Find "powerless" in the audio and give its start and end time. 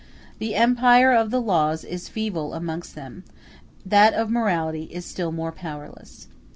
5.51-6.25